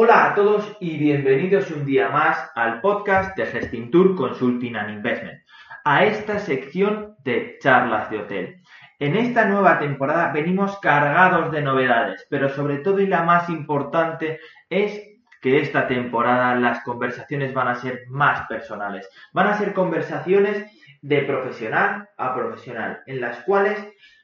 [0.00, 5.40] Hola a todos y bienvenidos un día más al podcast de Gestintour Consulting and Investment,
[5.84, 8.62] a esta sección de charlas de hotel.
[9.00, 14.38] En esta nueva temporada venimos cargados de novedades, pero sobre todo y la más importante
[14.70, 15.02] es
[15.42, 19.08] que esta temporada las conversaciones van a ser más personales.
[19.32, 20.64] Van a ser conversaciones
[21.02, 23.76] de profesional a profesional, en las cuales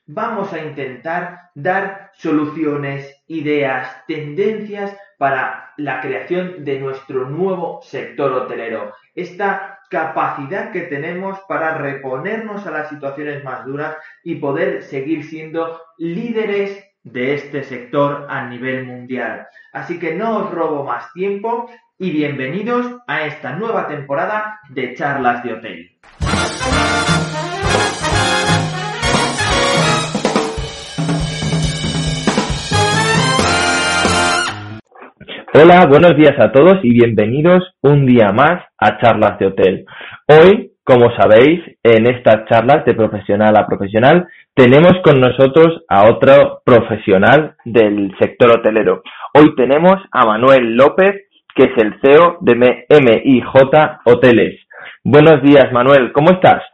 [0.06, 8.92] vamos a intentar dar soluciones, ideas, tendencias para la creación de nuestro nuevo sector hotelero.
[9.14, 15.80] Esta capacidad que tenemos para reponernos a las situaciones más duras y poder seguir siendo
[15.96, 19.46] líderes de este sector a nivel mundial.
[19.72, 25.42] Así que no os robo más tiempo y bienvenidos a esta nueva temporada de charlas
[25.42, 25.98] de hotel.
[35.56, 39.84] Hola, buenos días a todos y bienvenidos un día más a charlas de hotel.
[40.26, 46.60] Hoy, como sabéis, en estas charlas de profesional a profesional tenemos con nosotros a otro
[46.64, 49.04] profesional del sector hotelero.
[49.32, 51.22] Hoy tenemos a Manuel López,
[51.54, 52.56] que es el CEO de
[52.90, 54.60] MIJ Hoteles.
[55.04, 56.64] Buenos días, Manuel, ¿cómo estás?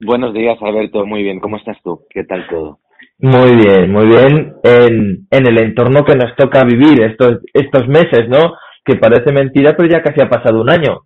[0.00, 1.04] Buenos días, Alberto.
[1.04, 2.00] Muy bien, ¿cómo estás tú?
[2.08, 2.78] ¿Qué tal todo?
[3.18, 4.56] Muy bien, muy bien.
[4.62, 8.54] En, en el entorno que nos toca vivir estos, estos meses, ¿no?
[8.84, 11.00] Que parece mentira, pero ya casi ha pasado un año.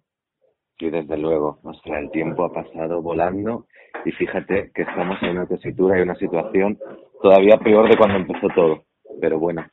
[0.78, 1.58] Sí, desde luego.
[1.62, 3.66] O sea, el tiempo ha pasado volando
[4.04, 6.78] y fíjate que estamos en una tesitura y una situación
[7.22, 8.84] todavía peor de cuando empezó todo.
[9.20, 9.66] Pero bueno,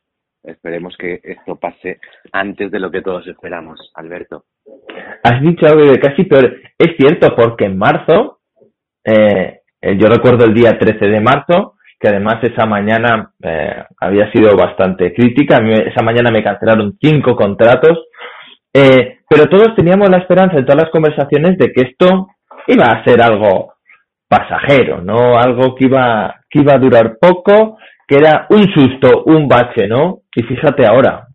[0.43, 1.99] esperemos que esto pase
[2.31, 4.43] antes de lo que todos esperamos, Alberto.
[5.23, 6.55] Has dicho algo de casi peor.
[6.77, 8.39] Es cierto, porque en marzo,
[9.03, 14.55] eh, yo recuerdo el día 13 de marzo, que además esa mañana eh, había sido
[14.55, 15.57] bastante crítica.
[15.57, 18.05] esa mañana me cancelaron cinco contratos,
[18.73, 22.27] eh, pero todos teníamos la esperanza en todas las conversaciones de que esto
[22.67, 23.73] iba a ser algo
[24.27, 25.37] pasajero, ¿no?
[25.37, 30.19] Algo que iba, que iba a durar poco, que era un susto, un bache, ¿no?
[30.35, 31.27] Y fíjate ahora.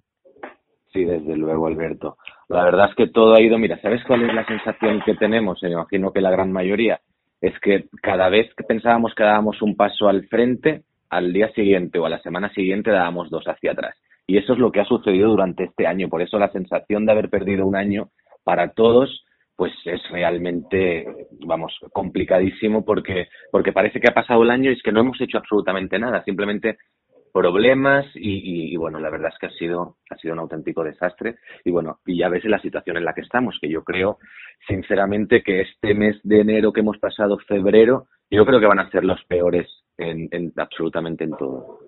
[0.93, 2.17] Sí, desde luego, Alberto.
[2.49, 5.63] La verdad es que todo ha ido, mira, ¿sabes cuál es la sensación que tenemos?
[5.63, 7.01] Me imagino que la gran mayoría
[7.43, 11.99] es que cada vez que pensábamos que dábamos un paso al frente, al día siguiente
[11.99, 13.97] o a la semana siguiente dábamos dos hacia atrás.
[14.27, 16.09] Y eso es lo que ha sucedido durante este año.
[16.09, 18.11] Por eso la sensación de haber perdido un año
[18.45, 19.25] para todos,
[19.57, 21.05] pues es realmente,
[21.45, 25.21] vamos, complicadísimo porque, porque parece que ha pasado el año y es que no hemos
[25.21, 26.23] hecho absolutamente nada.
[26.23, 26.79] Simplemente
[27.33, 31.71] problemas y, bueno, la verdad es que ha sido, ha sido un auténtico desastre y
[31.71, 34.19] bueno, y ya ves la situación en la que estamos, que yo creo
[34.69, 38.91] sinceramente que este mes de enero que hemos pasado, febrero, yo creo que van a
[38.91, 39.67] ser los peores
[39.97, 41.79] en, en absolutamente en todo.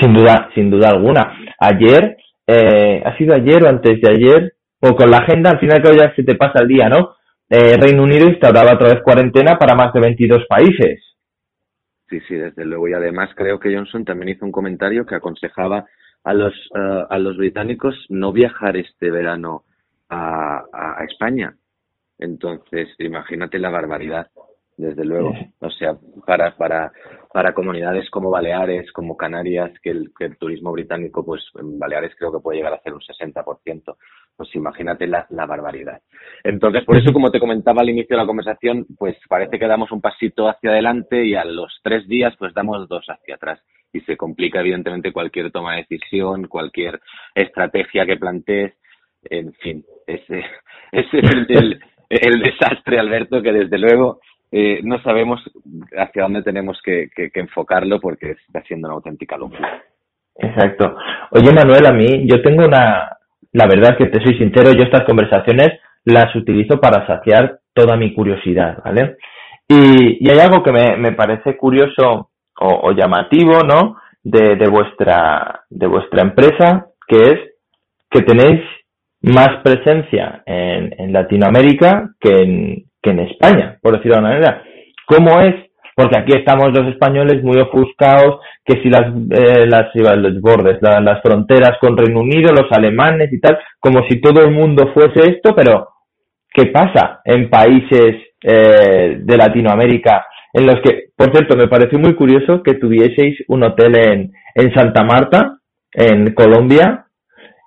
[0.00, 1.36] Sin duda, sin duda alguna.
[1.58, 5.82] Ayer, eh, ha sido ayer o antes de ayer, o con la agenda, al final
[5.82, 7.16] que ya se te pasa el día, ¿no?
[7.50, 11.02] Eh, Reino Unido instauraba otra vez cuarentena para más de 22 países.
[12.08, 12.88] Sí, sí, desde luego.
[12.88, 15.86] Y además creo que Johnson también hizo un comentario que aconsejaba
[16.24, 19.64] a los, eh, a los británicos no viajar este verano
[20.08, 21.54] a, a, España.
[22.18, 24.28] Entonces, imagínate la barbaridad,
[24.78, 25.34] desde luego.
[25.60, 26.90] O sea, para, para,
[27.32, 32.14] para comunidades como Baleares, como Canarias, que el, que el turismo británico, pues en Baleares
[32.16, 33.96] creo que puede llegar a ser un 60%
[34.38, 36.00] pues imagínate la, la, barbaridad.
[36.44, 39.90] Entonces, por eso, como te comentaba al inicio de la conversación, pues parece que damos
[39.90, 43.60] un pasito hacia adelante y a los tres días, pues damos dos hacia atrás.
[43.92, 47.00] Y se complica, evidentemente, cualquier toma de decisión, cualquier
[47.34, 48.74] estrategia que plantees.
[49.24, 50.44] En fin, ese,
[50.92, 54.20] ese es el, el, desastre, Alberto, que desde luego
[54.50, 55.40] eh, no sabemos
[55.96, 59.82] hacia dónde tenemos que, que, enfocarlo porque está siendo una auténtica locura.
[60.36, 60.96] Exacto.
[61.32, 63.18] Oye, Manuel, a mí, yo tengo una,
[63.52, 68.14] la verdad que te soy sincero, yo estas conversaciones las utilizo para saciar toda mi
[68.14, 69.16] curiosidad, ¿vale?
[69.68, 72.30] Y, y hay algo que me, me parece curioso
[72.60, 73.96] o, o, llamativo, ¿no?
[74.22, 77.38] De, de, vuestra, de vuestra empresa, que es
[78.10, 78.62] que tenéis
[79.20, 84.62] más presencia en, en Latinoamérica que en, que en España, por decirlo de una manera.
[85.06, 85.54] ¿Cómo es
[85.98, 91.20] porque aquí estamos los españoles muy ofuscados, que si las, eh, las los bordes, las
[91.22, 95.56] fronteras con Reino Unido, los alemanes y tal, como si todo el mundo fuese esto,
[95.56, 95.88] pero
[96.54, 98.14] ¿qué pasa en países
[98.44, 103.64] eh, de Latinoamérica en los que, por cierto, me pareció muy curioso que tuvieseis un
[103.64, 105.58] hotel en, en Santa Marta,
[105.92, 107.06] en Colombia,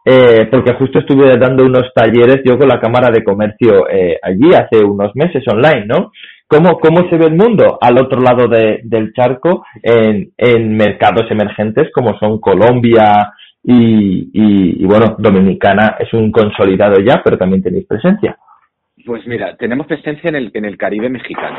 [0.06, 4.54] eh, porque justo estuve dando unos talleres yo con la Cámara de Comercio eh, allí
[4.54, 6.12] hace unos meses online, ¿no?
[6.48, 11.30] ¿Cómo, ¿Cómo se ve el mundo al otro lado de, del charco en, en mercados
[11.32, 13.32] emergentes como son Colombia,
[13.64, 18.38] y, bueno, Dominicana es un consolidado ya, pero también tenéis presencia.
[19.06, 21.58] Pues mira, tenemos presencia en el, en el Caribe mexicano.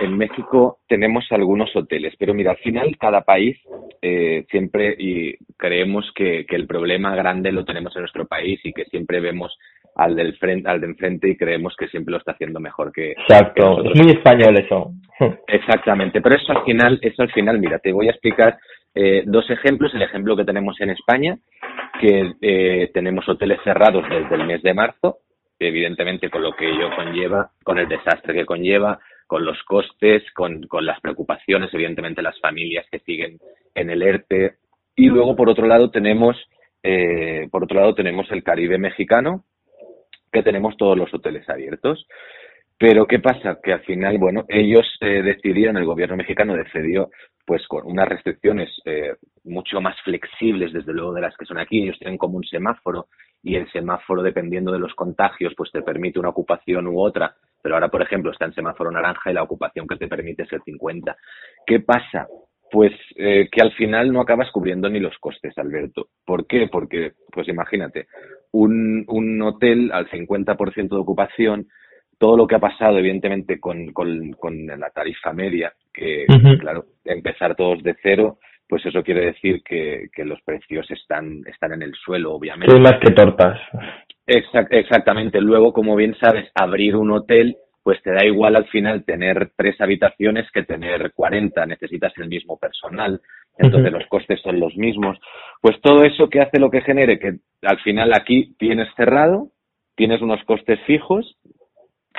[0.00, 3.56] En, México tenemos algunos hoteles, pero mira, al final cada país
[4.02, 8.72] eh, siempre y creemos que, que, el problema grande lo tenemos en nuestro país y
[8.72, 9.56] que siempre vemos
[9.96, 13.12] al del frente, al de enfrente y creemos que siempre lo está haciendo mejor que.
[13.12, 14.92] Exacto, es muy español eso.
[15.46, 18.56] Exactamente, pero eso al final, eso al final, mira, te voy a explicar
[18.94, 19.92] eh, dos ejemplos.
[19.94, 21.36] El ejemplo que tenemos en España,
[22.00, 25.18] que eh, tenemos hoteles cerrados desde el mes de marzo,
[25.58, 30.62] evidentemente con lo que ello conlleva, con el desastre que conlleva, con los costes, con,
[30.66, 33.38] con las preocupaciones, evidentemente las familias que siguen
[33.74, 34.54] en el ERTE.
[34.96, 36.36] Y luego, por otro lado, tenemos,
[36.82, 39.44] eh, por otro lado, tenemos el Caribe mexicano,
[40.32, 42.06] que tenemos todos los hoteles abiertos.
[42.78, 43.58] Pero ¿qué pasa?
[43.62, 47.10] Que al final, bueno, ellos eh, decidieron, el gobierno mexicano decidió,
[47.44, 49.14] pues con unas restricciones eh,
[49.44, 51.82] mucho más flexibles, desde luego, de las que son aquí.
[51.82, 53.08] Ellos tienen como un semáforo
[53.42, 57.34] y el semáforo, dependiendo de los contagios, pues te permite una ocupación u otra.
[57.62, 60.52] Pero ahora, por ejemplo, está en semáforo naranja y la ocupación que te permite es
[60.52, 61.16] el 50.
[61.66, 62.26] ¿Qué pasa?
[62.70, 66.08] Pues eh, que al final no acabas cubriendo ni los costes, Alberto.
[66.24, 66.68] ¿Por qué?
[66.70, 68.06] Porque, pues imagínate,
[68.52, 71.68] un, un hotel al 50% de ocupación,
[72.18, 76.26] todo lo que ha pasado, evidentemente, con, con, con la tarifa media, que,
[76.60, 78.38] claro, empezar todos de cero,
[78.68, 82.74] pues eso quiere decir que, que los precios están, están en el suelo, obviamente.
[82.74, 83.58] Sí, más que tortas.
[84.26, 85.40] exactamente.
[85.40, 87.56] Luego, como bien sabes, abrir un hotel
[87.88, 92.58] pues te da igual al final tener tres habitaciones que tener 40, necesitas el mismo
[92.58, 93.18] personal,
[93.56, 95.18] entonces los costes son los mismos.
[95.62, 99.52] Pues todo eso que hace lo que genere, que al final aquí tienes cerrado,
[99.96, 101.38] tienes unos costes fijos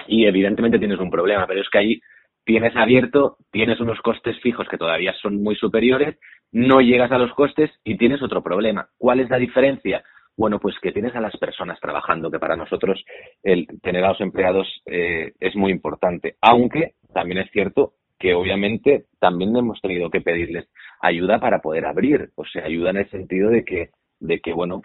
[0.07, 2.01] y evidentemente tienes un problema, pero es que ahí
[2.43, 6.17] tienes abierto, tienes unos costes fijos que todavía son muy superiores,
[6.51, 8.89] no llegas a los costes y tienes otro problema.
[8.97, 10.03] ¿Cuál es la diferencia?
[10.37, 13.03] Bueno, pues que tienes a las personas trabajando, que para nosotros
[13.43, 16.35] el tener a los empleados eh, es muy importante.
[16.41, 20.69] Aunque también es cierto que obviamente también hemos tenido que pedirles
[21.01, 24.81] ayuda para poder abrir, o sea, ayuda en el sentido de que de que bueno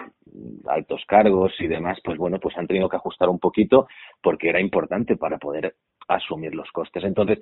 [0.67, 3.89] altos cargos y demás pues bueno pues han tenido que ajustar un poquito
[4.23, 5.75] porque era importante para poder
[6.09, 7.05] asumir los costes.
[7.05, 7.39] Entonces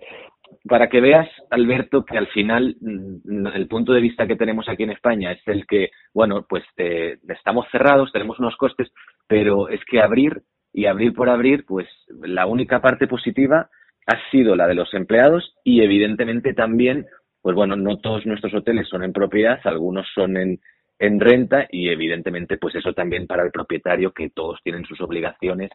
[0.69, 4.83] para que veas Alberto que al final mm, el punto de vista que tenemos aquí
[4.83, 8.93] en España es el que bueno pues estamos cerrados tenemos unos costes
[9.27, 10.43] pero es que abrir
[10.73, 13.69] y abrir por abrir pues la única parte positiva
[14.07, 17.07] ha sido la de los empleados y evidentemente también
[17.41, 20.61] pues bueno no todos nuestros hoteles son en propiedad algunos son en
[21.03, 25.71] en renta y evidentemente pues eso también para el propietario que todos tienen sus obligaciones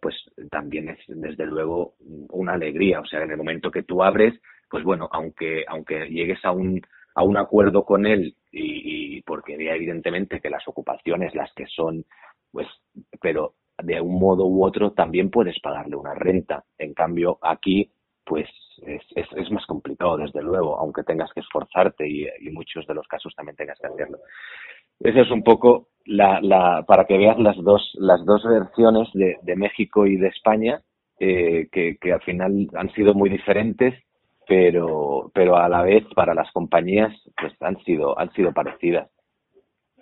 [0.00, 0.14] pues
[0.52, 1.94] también es desde luego
[2.30, 3.00] una alegría.
[3.00, 6.80] O sea en el momento que tú abres pues bueno aunque aunque llegues a un
[7.16, 12.04] a un acuerdo con él y, porque evidentemente que las ocupaciones las que son
[12.52, 12.68] pues
[13.20, 16.62] pero de un modo u otro también puedes pagarle una renta.
[16.78, 17.90] En cambio aquí
[18.24, 18.48] pues
[18.86, 23.06] es, es, más complicado, desde luego, aunque tengas que esforzarte y, en muchos de los
[23.06, 24.18] casos también tengas que hacerlo.
[25.00, 29.38] Eso es un poco la, la, para que veas las dos, las dos versiones de,
[29.42, 30.80] de México y de España,
[31.18, 33.94] eh, que, que al final han sido muy diferentes,
[34.46, 39.08] pero, pero a la vez para las compañías pues han sido, han sido parecidas.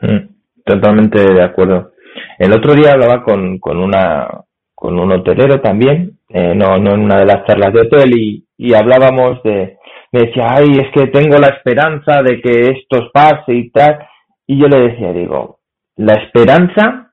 [0.01, 1.93] Mm, totalmente de acuerdo.
[2.39, 4.27] El otro día hablaba con, con una
[4.81, 8.45] con un hotelero también, eh, no, no en una de las charlas de hotel, y,
[8.57, 9.77] y hablábamos de,
[10.11, 13.99] me decía, ay, es que tengo la esperanza de que esto pase y tal,
[14.47, 15.59] y yo le decía, digo,
[15.97, 17.13] la esperanza,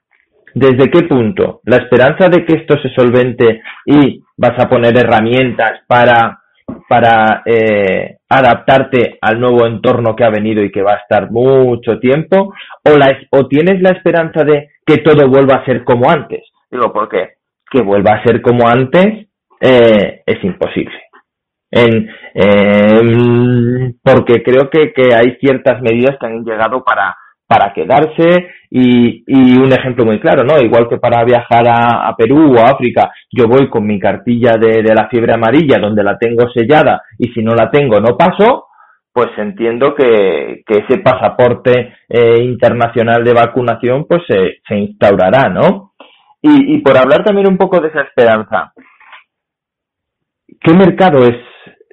[0.53, 1.59] ¿desde qué punto?
[1.65, 6.39] La esperanza de que esto se solvente y vas a poner herramientas para,
[6.88, 12.00] para eh, adaptarte al nuevo entorno que ha venido y que va a estar mucho
[12.00, 12.53] tiempo,
[12.86, 16.43] o, la, o tienes la esperanza de que todo vuelva a ser como antes.
[16.71, 17.37] Digo, ¿por qué?
[17.71, 19.27] Que vuelva a ser como antes
[19.62, 20.95] eh, es imposible.
[21.69, 23.01] Eh,
[24.03, 27.15] porque creo que, que hay ciertas medidas que han llegado para,
[27.47, 30.59] para quedarse y, y un ejemplo muy claro, ¿no?
[30.59, 34.83] Igual que para viajar a, Perú o a África, yo voy con mi cartilla de,
[34.93, 38.65] la fiebre amarilla donde la tengo sellada y si no la tengo no paso,
[39.13, 45.93] pues entiendo que, que ese pasaporte eh, internacional de vacunación pues se instaurará, ¿no?
[46.41, 48.72] Y, por hablar también un poco de esa esperanza,
[50.62, 51.36] ¿qué mercado es,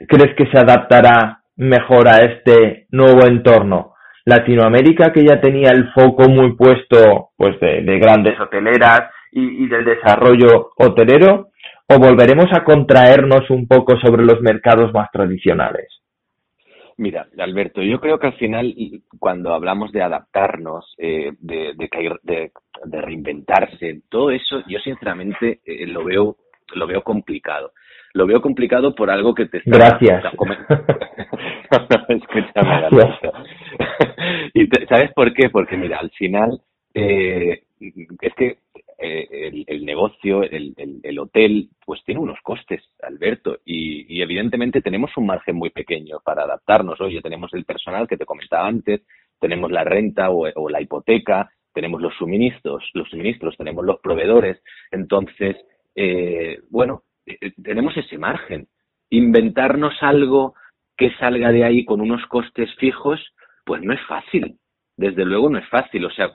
[0.07, 3.95] crees que se adaptará mejor a este nuevo entorno?
[4.27, 9.69] Latinoamérica, que ya tenía el foco muy puesto pues de, de grandes hoteleras y, y,
[9.69, 11.49] del desarrollo hotelero,
[11.89, 16.04] o volveremos a contraernos un poco sobre los mercados más tradicionales?
[16.97, 18.75] Mira, Alberto, yo creo que al final,
[19.19, 22.51] cuando hablamos de adaptarnos, eh, de, de,
[22.85, 26.37] de, reinventarse, todo eso, yo sinceramente eh, lo veo
[26.75, 27.73] lo veo complicado.
[28.15, 29.71] Lo veo complicado por algo que te está...
[29.71, 30.25] Gracias.
[32.09, 32.89] Escúchame,
[34.55, 35.51] y ¿Sabes por qué?
[35.51, 36.61] Porque mira, al final
[36.95, 38.59] eh, es que
[39.21, 45.27] eh, el, negocio, el, el, hotel, pues tiene unos costes, Alberto, y, evidentemente tenemos un
[45.27, 47.01] margen muy pequeño para adaptarnos.
[47.01, 49.03] Oye, tenemos el personal que te comentaba antes,
[49.39, 54.63] tenemos la renta o, la hipoteca, tenemos los suministros, los suministros, tenemos los proveedores.
[54.91, 55.57] Entonces,
[55.95, 58.69] eh, bueno, eh, tenemos ese margen.
[59.11, 60.55] Inventarnos algo
[60.97, 63.21] que salga de ahí con unos costes fijos,
[63.65, 64.59] pues no es fácil
[64.97, 66.31] desde luego no es fácil, o sea,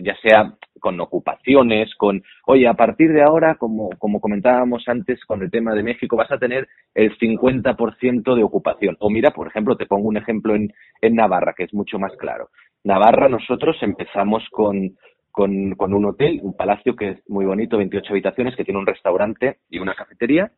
[0.00, 5.42] ya sea con ocupaciones, con, oye, a partir de ahora, como, como comentábamos antes con
[5.42, 8.96] el tema de México, vas a tener el 50% de ocupación.
[9.00, 12.12] O mira, por ejemplo, te pongo un ejemplo en, en Navarra, que es mucho más
[12.16, 12.50] claro.
[12.84, 14.96] Navarra, nosotros empezamos con,
[15.32, 18.86] con, con un hotel, un palacio que es muy bonito, 28 habitaciones, que tiene un
[18.86, 20.52] restaurante y una cafetería.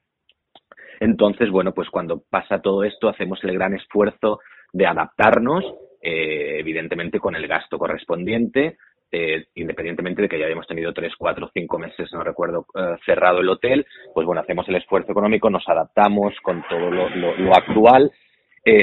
[1.00, 4.40] Entonces, bueno, pues cuando pasa todo esto, hacemos el gran esfuerzo
[4.72, 5.64] de adaptarnos
[6.08, 8.76] eh, evidentemente con el gasto correspondiente,
[9.10, 13.40] eh, independientemente de que ya hayamos tenido tres, cuatro, cinco meses, no recuerdo, eh, cerrado
[13.40, 13.84] el hotel,
[14.14, 18.12] pues bueno, hacemos el esfuerzo económico, nos adaptamos con todo lo, actual,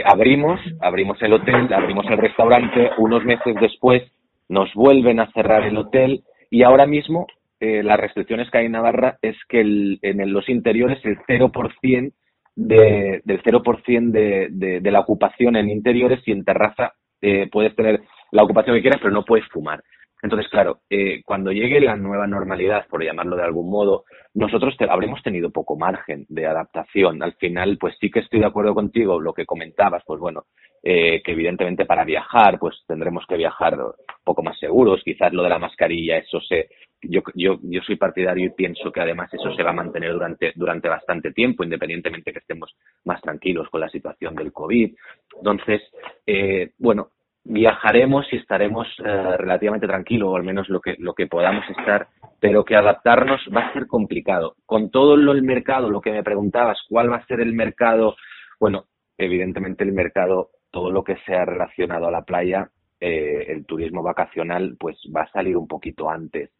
[0.03, 4.03] abrimos, abrimos el hotel, abrimos el restaurante, unos meses después
[4.49, 7.27] nos vuelven a cerrar el hotel y ahora mismo
[7.61, 12.11] las restricciones que hay en Navarra es que en los interiores el 0%
[12.55, 17.75] de, del 0% de, de, de la ocupación en interiores y en terraza eh, puedes
[17.75, 18.01] tener
[18.31, 19.81] la ocupación que quieras, pero no puedes fumar.
[20.23, 25.21] Entonces, claro, eh, cuando llegue la nueva normalidad, por llamarlo de algún modo, nosotros habremos
[25.21, 27.21] tenido poco margen de adaptación.
[27.21, 30.45] Al final, pues sí que estoy de acuerdo contigo, lo que comentabas, pues bueno,
[30.81, 33.91] eh, que evidentemente para viajar, pues tendremos que viajar un
[34.23, 35.01] poco más seguros.
[35.03, 36.69] Quizás lo de la mascarilla, eso se,
[37.01, 40.53] yo, yo, yo soy partidario y pienso que además eso se va a mantener durante,
[40.55, 44.95] durante bastante tiempo, independientemente que estemos más tranquilos con la situación del COVID.
[45.35, 45.81] Entonces,
[46.25, 47.09] eh, bueno,
[47.45, 52.07] viajaremos y estaremos eh, relativamente tranquilos, o al menos lo que, lo que podamos estar,
[52.39, 54.55] pero que adaptarnos va a ser complicado.
[54.65, 58.15] Con todo lo, el mercado, lo que me preguntabas, ¿cuál va a ser el mercado?
[58.59, 58.85] Bueno,
[59.17, 62.69] evidentemente el mercado, todo lo que sea relacionado a la playa,
[62.99, 66.51] eh, el turismo vacacional, pues va a salir un poquito antes.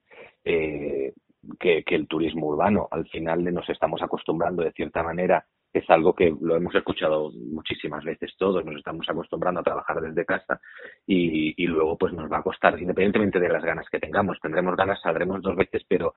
[0.44, 1.13] Eh,
[1.60, 2.88] que, que el turismo urbano.
[2.92, 8.03] Al final nos estamos acostumbrando de cierta manera es algo que lo hemos escuchado muchísimas
[8.03, 10.62] veces todos, nos estamos acostumbrando a trabajar desde casa
[11.08, 14.75] y, y, luego pues nos va a costar, independientemente de las ganas que tengamos, tendremos
[14.75, 16.13] ganas, saldremos dos veces, pero,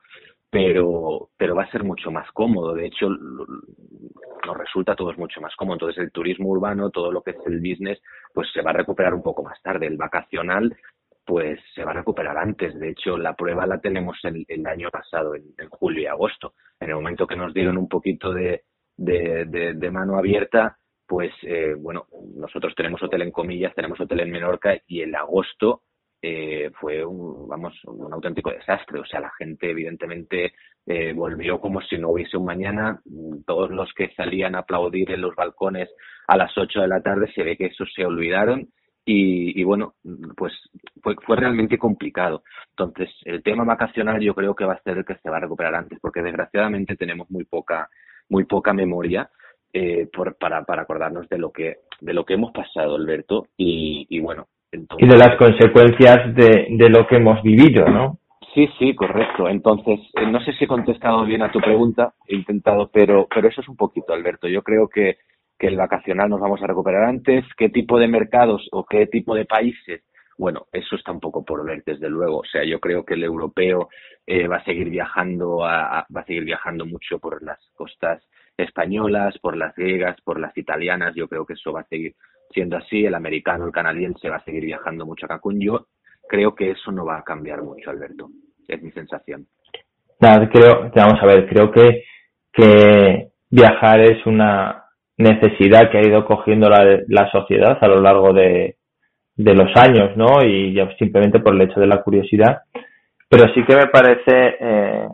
[0.51, 2.75] pero, pero va a ser mucho más cómodo.
[2.75, 5.77] De hecho, nos resulta todo es mucho más cómodo.
[5.77, 8.01] Entonces el turismo urbano, todo lo que es el business,
[8.35, 9.87] pues se va a recuperar un poco más tarde.
[9.87, 10.77] El vacacional
[11.25, 12.79] pues se va a recuperar antes.
[12.79, 16.55] De hecho, la prueba la tenemos el, el año pasado, en, en, julio y agosto.
[16.79, 18.63] En el momento que nos dieron un poquito de,
[18.97, 24.31] de, de, mano abierta, pues eh, bueno, nosotros tenemos hotel en comillas, tenemos hotel en
[24.31, 25.83] Menorca y el agosto
[26.23, 28.99] eh, fue un, vamos, un auténtico desastre.
[29.01, 30.55] O sea, la gente evidentemente
[30.87, 33.01] eh, volvió como si no hubiese un mañana.
[33.47, 35.89] Todos los que salían a aplaudir en los balcones
[36.27, 38.69] a las 8 de la tarde se ve que eso se olvidaron
[39.05, 39.95] y, y, bueno,
[40.37, 40.53] pues
[41.01, 42.43] fue, fue realmente complicado.
[42.71, 45.41] Entonces, el tema vacacional yo creo que va a ser el que se va a
[45.41, 47.89] recuperar antes, porque desgraciadamente tenemos muy poca
[48.29, 49.31] muy poca memoria
[49.73, 54.07] eh, por, para, para acordarnos de lo que de lo que hemos pasado, Alberto, y,
[54.11, 54.47] y bueno.
[54.73, 58.19] Entonces, y de las consecuencias de, de lo que hemos vivido, ¿no?
[58.57, 59.49] Sí, sí, correcto.
[59.49, 63.49] Entonces, eh, no sé si he contestado bien a tu pregunta, he intentado, pero, pero
[63.49, 64.49] eso es un poquito, Alberto.
[64.49, 65.19] Yo creo que,
[65.59, 67.45] que el vacacional nos vamos a recuperar antes.
[67.57, 70.03] ¿Qué tipo de mercados o qué tipo de países?
[70.39, 72.39] Bueno, eso está un poco por ver, desde luego.
[72.39, 73.89] O sea, yo creo que el europeo
[74.27, 78.23] eh, va a seguir viajando, a, va a seguir viajando mucho por las costas
[78.57, 81.15] españolas, por las griegas, por las italianas.
[81.15, 82.15] Yo creo que eso va a seguir
[82.51, 83.07] siendo así.
[83.07, 85.59] El americano, el canadiense va a seguir viajando mucho a Cancún.
[85.61, 85.87] Yo
[86.29, 88.29] creo que eso no va a cambiar mucho, Alberto.
[88.69, 89.47] Es mi sensación.
[90.21, 92.05] Nada, creo, vamos a ver, creo que,
[92.53, 94.85] que viajar es una
[95.19, 98.77] necesidad que ha ido cogiendo la, la sociedad a lo largo de,
[99.37, 100.43] de los años, ¿no?
[100.45, 102.63] Y ya simplemente por el hecho de la curiosidad.
[103.29, 105.09] Pero sí que me parece, eh,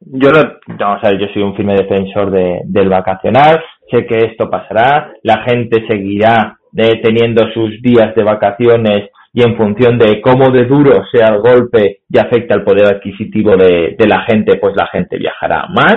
[0.00, 0.42] yo no,
[0.78, 5.12] vamos a ver, yo soy un firme defensor de, del vacacional, sé que esto pasará,
[5.22, 10.64] la gente seguirá de, teniendo sus días de vacaciones y en función de cómo de
[10.64, 14.86] duro sea el golpe y afecta el poder adquisitivo de, de la gente, pues la
[14.86, 15.96] gente viajará más.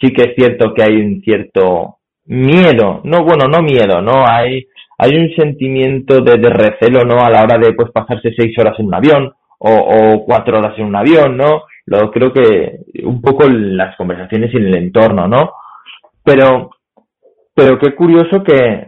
[0.00, 4.66] Sí que es cierto que hay un cierto miedo, no bueno, no miedo, no hay
[5.02, 7.24] hay un sentimiento de, recelo, ¿no?
[7.24, 10.86] A la hora de, pues, pasarse seis horas en un avión o, cuatro horas en
[10.86, 11.64] un avión, ¿no?
[11.86, 15.54] Lo creo que un poco las conversaciones y en el entorno, ¿no?
[16.24, 16.70] Pero,
[17.52, 18.86] pero qué curioso que,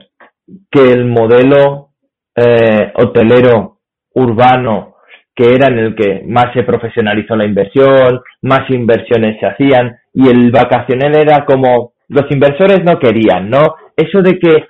[0.71, 1.89] que el modelo
[2.37, 3.79] eh, hotelero
[4.15, 4.95] urbano
[5.35, 10.29] que era en el que más se profesionalizó la inversión, más inversiones se hacían y
[10.29, 13.75] el vacacional era como los inversores no querían, ¿no?
[13.97, 14.67] Eso de que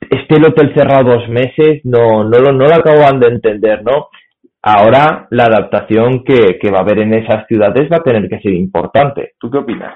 [0.00, 4.08] esté el hotel cerrado dos meses, no, no, lo, no lo acaban de entender, ¿no?
[4.62, 8.40] Ahora la adaptación que, que va a haber en esas ciudades va a tener que
[8.40, 9.34] ser importante.
[9.38, 9.94] ¿Tú qué opinas?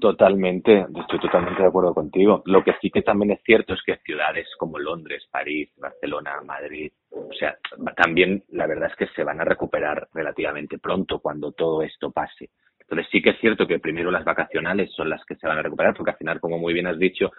[0.00, 2.42] Totalmente, estoy totalmente de acuerdo contigo.
[2.46, 6.90] Lo que sí que también es cierto es que ciudades como Londres, París, Barcelona, Madrid,
[7.10, 7.58] o sea,
[7.96, 12.48] también la verdad es que se van a recuperar relativamente pronto cuando todo esto pase.
[12.80, 15.62] Entonces sí que es cierto que primero las vacacionales son las que se van a
[15.62, 17.30] recuperar, porque al final, como muy bien has dicho,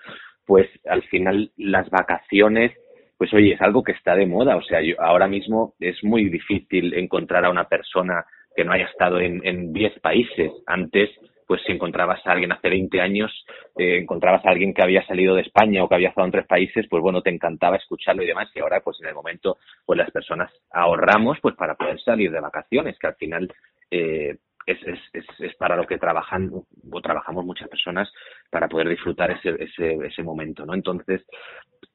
[0.45, 2.71] pues al final las vacaciones,
[3.17, 4.57] pues oye, es algo que está de moda.
[4.57, 8.86] O sea, yo, ahora mismo es muy difícil encontrar a una persona que no haya
[8.86, 10.51] estado en 10 países.
[10.65, 11.10] Antes
[11.51, 13.45] pues si encontrabas a alguien hace 20 años,
[13.77, 16.48] eh, encontrabas a alguien que había salido de España o que había estado en tres
[16.48, 19.98] países, pues bueno, te encantaba escucharlo y demás, y ahora pues en el momento pues
[19.98, 23.53] las personas ahorramos pues para poder salir de vacaciones, que al final
[23.91, 24.77] eh, es,
[25.12, 28.10] es, es, para lo que trabajan o trabajamos muchas personas
[28.51, 30.74] para poder disfrutar ese, ese, ese momento, ¿no?
[30.74, 31.25] Entonces,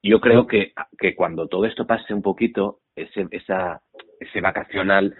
[0.03, 3.79] yo creo que, que cuando todo esto pase un poquito, ese, esa,
[4.19, 5.15] ese vacacional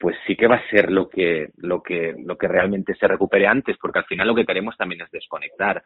[0.00, 3.46] pues sí que va a ser lo que, lo que, lo que realmente se recupere
[3.46, 5.82] antes, porque al final lo que queremos también es desconectar.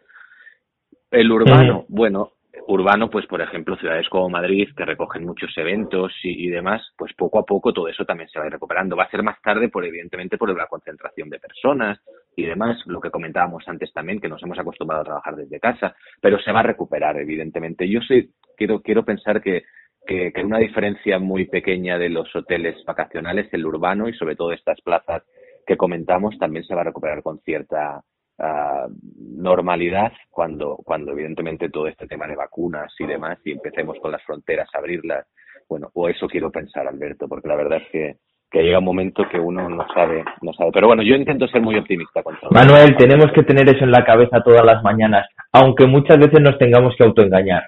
[1.11, 2.35] El urbano, bueno,
[2.69, 7.41] urbano, pues por ejemplo, ciudades como Madrid, que recogen muchos eventos y, demás, pues poco
[7.41, 8.95] a poco todo eso también se va a ir recuperando.
[8.95, 11.99] Va a ser más tarde, por evidentemente, por la concentración de personas
[12.37, 15.95] y demás, lo que comentábamos antes también, que nos hemos acostumbrado a trabajar desde casa,
[16.21, 17.89] pero se va a recuperar, evidentemente.
[17.89, 19.65] Yo sí quiero, quiero pensar que
[20.07, 24.53] que, que una diferencia muy pequeña de los hoteles vacacionales, el urbano y sobre todo
[24.53, 25.23] estas plazas
[25.67, 28.03] que comentamos, también se va a recuperar con cierta
[28.39, 34.13] uh, normalidad cuando, cuando evidentemente todo este tema de vacunas y demás y empecemos con
[34.13, 35.27] las fronteras a abrirlas.
[35.69, 38.17] Bueno, o eso quiero pensar, Alberto, porque la verdad es que,
[38.55, 40.71] que llega un momento que uno no sabe, no sabe.
[40.73, 42.51] Pero bueno, yo intento ser muy optimista con todo.
[42.53, 46.57] Manuel, tenemos que tener eso en la cabeza todas las mañanas, aunque muchas veces nos
[46.57, 47.65] tengamos que autoengañar.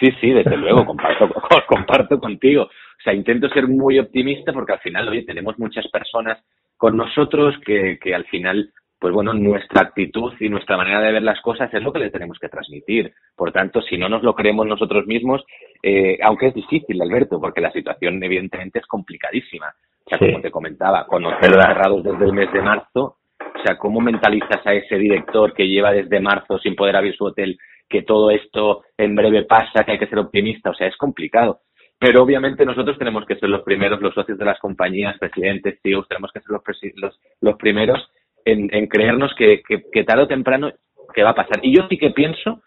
[0.00, 1.28] Sí, sí, desde luego, comparto,
[1.68, 2.64] comparto contigo.
[2.64, 6.36] O sea, intento ser muy optimista porque al final, oye, tenemos muchas personas
[6.76, 11.22] con nosotros que, que al final, pues bueno, nuestra actitud y nuestra manera de ver
[11.22, 13.12] las cosas es lo que le tenemos que transmitir.
[13.36, 15.44] Por tanto, si no nos lo creemos nosotros mismos,
[15.80, 19.72] eh, aunque es difícil, Alberto, porque la situación evidentemente es complicadísima.
[20.04, 23.78] O sea, como te comentaba, con hoteles cerrados desde el mes de marzo, o sea,
[23.78, 27.58] ¿cómo mentalizas a ese director que lleva desde marzo sin poder abrir su hotel
[27.92, 31.60] que todo esto en breve pasa, que hay que ser optimista, o sea, es complicado.
[31.98, 36.08] Pero obviamente nosotros tenemos que ser los primeros, los socios de las compañías, presidentes, CEOs,
[36.08, 36.62] tenemos que ser los,
[36.96, 38.10] los, los primeros
[38.44, 40.72] en, en creernos que, que, tarde o temprano
[41.14, 41.60] que va a pasar.
[41.62, 42.62] Y yo sí que pienso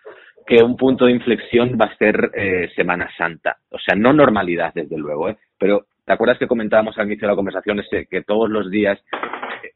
[0.45, 3.57] que un punto de inflexión va a ser eh, Semana Santa.
[3.71, 5.37] O sea, no normalidad, desde luego, ¿eh?
[5.57, 8.99] pero ¿te acuerdas que comentábamos al inicio de la conversación ese, que todos los días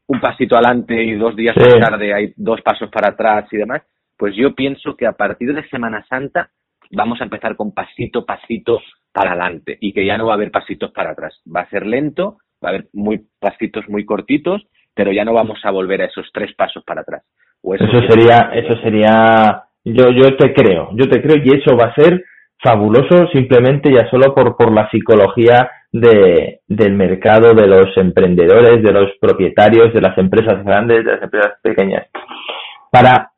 [0.06, 3.82] un pasito adelante y dos días más tarde hay dos pasos para atrás y demás?
[4.16, 6.50] Pues yo pienso que a partir de Semana Santa
[6.90, 8.80] vamos a empezar con pasito, pasito
[9.12, 11.40] para adelante y que ya no va a haber pasitos para atrás.
[11.44, 14.62] Va a ser lento, va a haber muy pasitos muy cortitos,
[14.94, 17.22] pero ya no vamos a volver a esos tres pasos para atrás.
[17.62, 21.94] eso, sería, eso sería, yo, yo te creo, yo te creo y eso va a
[21.94, 22.24] ser
[22.62, 28.92] fabuloso simplemente ya solo por, por la psicología de, del mercado, de los emprendedores, de
[28.92, 32.06] los propietarios, de las empresas grandes, de las empresas pequeñas.
[32.90, 33.30] Para,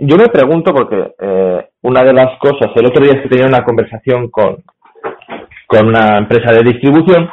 [0.00, 3.46] yo me pregunto porque eh, una de las cosas, el otro día es que tenía
[3.46, 4.62] una conversación con,
[5.66, 7.28] con una empresa de distribución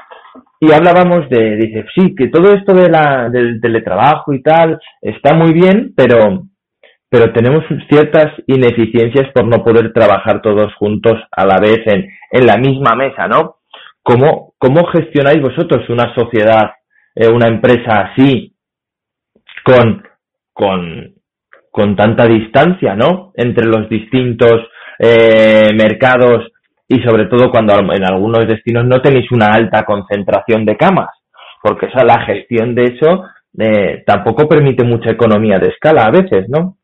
[0.59, 5.33] y hablábamos de, dice, sí, que todo esto de la, del teletrabajo y tal está
[5.33, 6.43] muy bien, pero,
[7.09, 12.45] pero tenemos ciertas ineficiencias por no poder trabajar todos juntos a la vez en, en
[12.45, 13.57] la misma mesa, ¿no?
[14.01, 16.71] ¿Cómo, cómo gestionáis vosotros una sociedad,
[17.15, 18.53] eh, una empresa así,
[19.63, 20.03] con,
[20.53, 21.15] con,
[21.71, 23.31] con tanta distancia, ¿no?
[23.35, 24.67] Entre los distintos
[24.99, 26.51] eh, mercados
[26.87, 31.09] y sobre todo cuando en algunos destinos no tenéis una alta concentración de camas,
[31.61, 33.23] porque esa, la gestión de eso
[33.57, 36.77] eh, tampoco permite mucha economía de escala a veces, ¿no?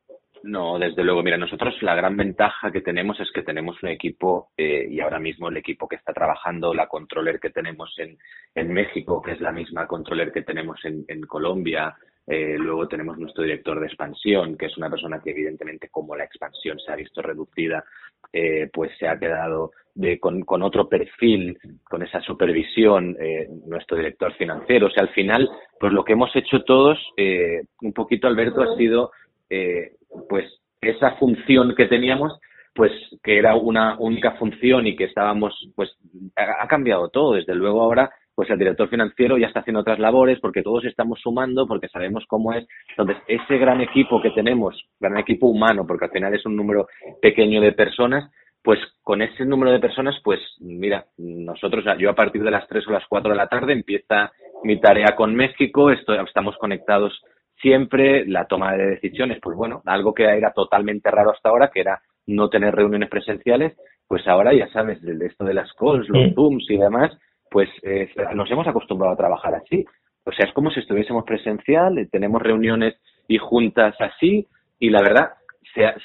[0.44, 1.22] No, desde luego.
[1.22, 5.20] Mira, nosotros la gran ventaja que tenemos es que tenemos un equipo eh, y ahora
[5.20, 8.18] mismo el equipo que está trabajando, la controller que tenemos en,
[8.56, 11.96] en México, que es la misma controller que tenemos en, en Colombia,
[12.28, 16.24] Eh, luego tenemos nuestro director de expansión, que es una persona que evidentemente como la
[16.24, 17.84] expansión se ha visto reducida,
[18.32, 23.98] eh, pues se ha quedado de, con, con, otro perfil, con esa supervisión, eh, nuestro
[23.98, 24.88] director financiero.
[24.88, 25.50] O sea, al final,
[25.80, 29.12] pues lo que hemos hecho todos, eh, un poquito Alberto, ha sido
[29.50, 29.96] eh,
[30.30, 30.46] pues
[30.82, 32.40] esa función que teníamos,
[32.74, 32.92] pues
[33.24, 35.92] que era una única función y que estábamos, pues
[36.36, 37.34] ha, cambiado todo.
[37.34, 41.20] Desde luego ahora pues el director financiero ya está haciendo otras labores porque todos estamos
[41.20, 42.66] sumando, porque sabemos cómo es.
[42.90, 46.88] Entonces, ese gran equipo que tenemos, gran equipo humano, porque al final es un número
[47.22, 48.32] pequeño de personas,
[48.64, 52.88] pues con ese número de personas, pues mira, nosotros, yo a partir de las 3
[52.88, 54.32] o las 4 de la tarde empieza
[54.64, 57.22] mi tarea con México, estamos conectados
[57.62, 61.82] siempre, la toma de decisiones, pues bueno, algo que era totalmente raro hasta ahora, que
[61.82, 66.34] era no tener reuniones presenciales, pues ahora ya sabes, de esto de las calls, los
[66.34, 67.12] Zooms y demás,
[67.50, 69.86] pues eh, nos hemos acostumbrado a trabajar así.
[70.26, 72.96] O sea, es como si estuviésemos presencial, eh, tenemos reuniones
[73.28, 74.48] y juntas así,
[74.80, 75.32] y la verdad,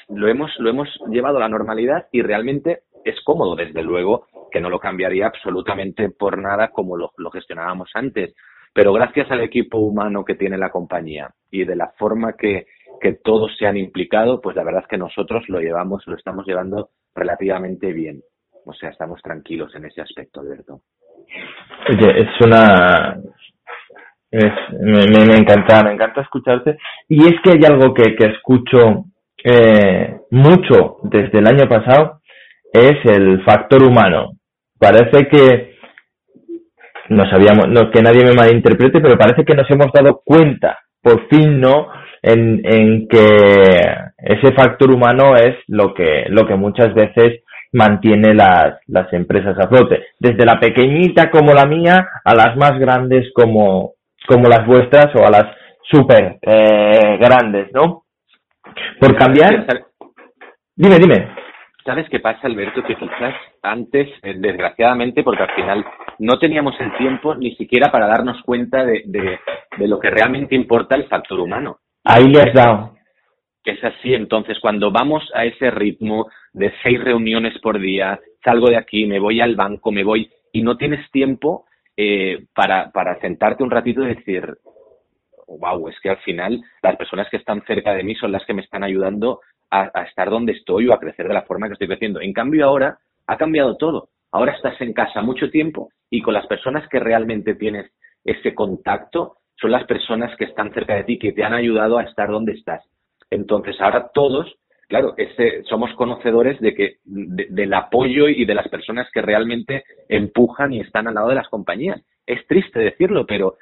[0.09, 4.61] lo, hemos, lo hemos llevado a la normalidad y realmente es cómodo, desde luego, que
[4.61, 8.35] no lo cambiaría absolutamente por nada como lo, lo gestionábamos antes.
[8.73, 12.67] Pero gracias al equipo humano que tiene la compañía y de la forma que,
[13.01, 16.45] que todos se han implicado, pues la verdad es que nosotros lo llevamos, lo estamos
[16.45, 18.21] llevando relativamente bien.
[18.65, 20.81] O sea, estamos tranquilos en ese aspecto, Alberto.
[21.89, 23.17] Oye, es una...
[24.29, 24.51] Es,
[24.81, 26.77] me, me, encanta, me encanta escucharte.
[27.07, 29.05] Y es que hay algo que, que escucho
[29.43, 32.19] eh, mucho desde el año pasado,
[32.73, 34.31] es el factor humano.
[34.77, 35.76] Parece que
[37.09, 41.27] no sabíamos, no, que nadie me malinterprete, pero parece que nos hemos dado cuenta, por
[41.27, 41.87] fin, ¿no?
[42.21, 43.25] En, en que
[44.17, 49.67] ese factor humano es lo que, lo que muchas veces mantiene las, las empresas a
[49.67, 50.07] flote.
[50.19, 53.93] Desde la pequeñita como la mía a las más grandes como,
[54.27, 55.45] como las vuestras o a las
[55.83, 58.03] súper eh, grandes, ¿no?
[58.99, 59.65] Por cambiar.
[60.75, 61.27] Dime, dime.
[61.85, 62.83] ¿Sabes qué pasa, Alberto?
[62.83, 65.85] Que quizás antes, eh, desgraciadamente, porque al final
[66.19, 69.39] no teníamos el tiempo ni siquiera para darnos cuenta de, de,
[69.77, 71.79] de lo que realmente importa el factor humano.
[72.03, 72.95] Ahí le has dado.
[73.63, 78.77] Es así, entonces cuando vamos a ese ritmo de seis reuniones por día, salgo de
[78.77, 81.65] aquí, me voy al banco, me voy y no tienes tiempo
[81.97, 84.57] eh, para, para sentarte un ratito y decir,
[85.47, 88.53] wow, es que al final las personas que están cerca de mí son las que
[88.53, 91.73] me están ayudando a, a estar donde estoy o a crecer de la forma que
[91.73, 92.21] estoy creciendo.
[92.21, 94.07] En cambio ahora ha cambiado todo.
[94.31, 97.91] Ahora estás en casa mucho tiempo y con las personas que realmente tienes
[98.23, 102.03] ese contacto son las personas que están cerca de ti, que te han ayudado a
[102.03, 102.83] estar donde estás.
[103.29, 109.07] Entonces ahora todos claro, ese, somos conocedores de que del apoyo y de las personas
[109.13, 112.01] que realmente empujan y están al lado de las compañías.
[112.25, 113.55] Es triste decirlo, pero,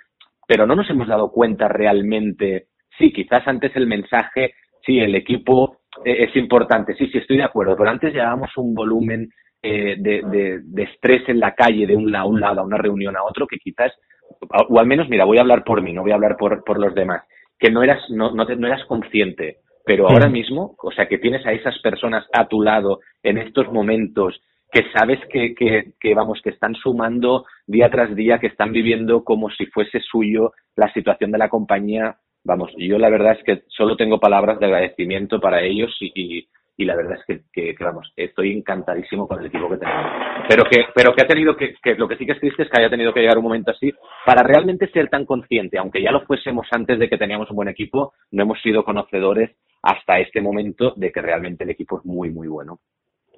[0.47, 2.67] pero no nos hemos dado cuenta realmente.
[2.97, 4.53] Sí, quizás antes el mensaje,
[4.85, 8.73] sí, el equipo eh, es importante, sí, sí, estoy de acuerdo, pero antes llevábamos un
[8.73, 9.29] volumen
[9.65, 12.65] eh, de, de, de, estrés en la calle de un lado a un lado, a
[12.65, 13.91] una reunión a otro, que quizás,
[14.69, 16.79] o al menos, mira, voy a hablar por mí, no voy a hablar por, por
[16.79, 17.23] los demás,
[17.59, 21.19] que no eras, no, no, te, no eras consciente pero ahora mismo, o sea, que
[21.19, 26.15] tienes a esas personas a tu lado en estos momentos que sabes que, que, que,
[26.15, 30.91] vamos, que están sumando día tras día, que están viviendo como si fuese suyo la
[30.91, 32.17] situación de la compañía.
[32.43, 36.47] Vamos, yo la verdad es que solo tengo palabras de agradecimiento para ellos y, y,
[36.77, 40.11] y la verdad es que, que, vamos, estoy encantadísimo con el equipo que tenemos.
[40.49, 42.69] Pero que, pero que ha tenido que, que, lo que sí que es triste es
[42.69, 43.93] que haya tenido que llegar un momento así
[44.25, 47.69] para realmente ser tan consciente, aunque ya lo fuésemos antes de que teníamos un buen
[47.69, 49.51] equipo, no hemos sido conocedores
[49.83, 52.79] hasta este momento de que realmente el equipo es muy, muy bueno.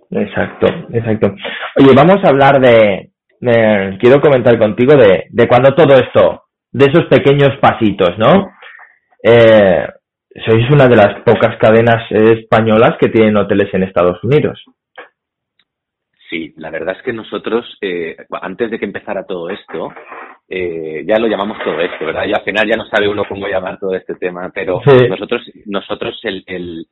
[0.09, 1.35] Exacto, exacto.
[1.79, 6.85] Oye, vamos a hablar de, de quiero comentar contigo de, de cuando todo esto, de
[6.85, 8.51] esos pequeños pasitos, ¿no?
[9.21, 9.87] Eh,
[10.45, 14.63] sois una de las pocas cadenas españolas que tienen hoteles en Estados Unidos.
[16.29, 19.93] Sí, la verdad es que nosotros, eh, antes de que empezara todo esto,
[20.49, 22.25] eh, ya lo llamamos todo esto, ¿verdad?
[22.25, 25.07] Y al final ya no sabe uno cómo llamar todo este tema, pero sí.
[25.09, 26.87] nosotros, nosotros el, el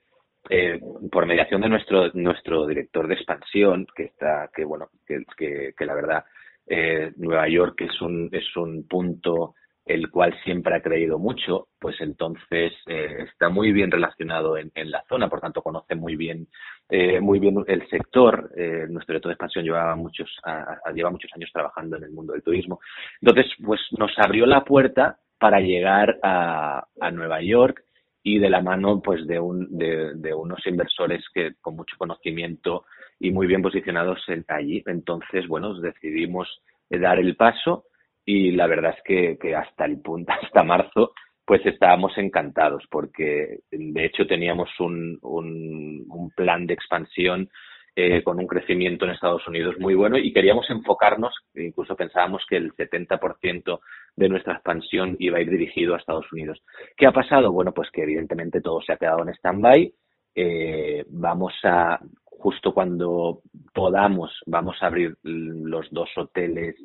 [0.50, 0.80] eh,
[1.12, 5.86] por mediación de nuestro nuestro director de expansión, que está, que bueno, que, que, que
[5.86, 6.24] la verdad,
[6.68, 11.96] eh, Nueva York es un es un punto el cual siempre ha creído mucho, pues
[12.02, 16.48] entonces eh, está muy bien relacionado en, la zona, por tanto conoce muy bien
[16.90, 18.52] eh, muy bien el sector.
[18.58, 22.34] Eh, nuestro director de expansión llevaba muchos a, lleva muchos años trabajando en el mundo
[22.34, 22.80] del turismo.
[23.22, 27.84] Entonces, pues nos abrió la puerta para llegar a, a Nueva York
[28.24, 32.86] y de la mano pues de, un, de, de unos inversores que con mucho conocimiento
[33.20, 34.82] y muy bien posicionados en, allí.
[34.88, 37.86] Entonces, bueno, decidimos dar el paso
[38.26, 41.14] y la verdad es que, que hasta el punto, hasta marzo,
[41.46, 47.50] pues estábamos encantados porque de hecho teníamos un, un, plan de expansión
[47.96, 52.58] eh, con un crecimiento en Estados Unidos muy bueno y queríamos enfocarnos, incluso pensábamos que
[52.58, 53.80] el 70%
[54.16, 56.62] de nuestra expansión iba a ir dirigido a Estados Unidos.
[56.98, 57.52] ¿Qué ha pasado?
[57.52, 59.94] Bueno, pues que evidentemente todo se ha quedado en stand-by.
[60.34, 63.42] Eh, vamos a, justo cuando
[63.74, 66.76] podamos, vamos a abrir los dos hoteles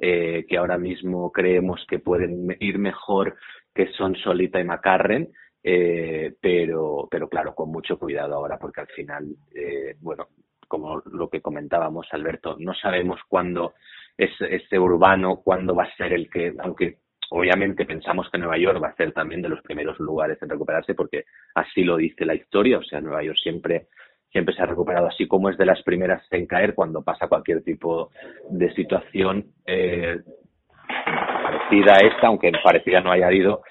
[0.00, 3.36] eh, que ahora mismo creemos que pueden ir mejor
[3.74, 5.28] que son Solita y Macarren,
[5.62, 10.28] eh, pero, pero claro, con mucho cuidado ahora, porque al final, eh, bueno,
[10.66, 13.74] como lo que comentábamos, Alberto, no sabemos cuándo
[14.16, 16.98] es ese urbano, cuándo va a ser el que, aunque
[17.30, 20.94] obviamente pensamos que Nueva York va a ser también de los primeros lugares en recuperarse,
[20.94, 23.88] porque así lo dice la historia, o sea, Nueva York siempre
[24.30, 27.62] siempre se ha recuperado, así como es de las primeras en caer cuando pasa cualquier
[27.62, 28.10] tipo
[28.48, 30.18] de situación eh,
[31.42, 33.62] parecida a esta, aunque parecida no haya habido,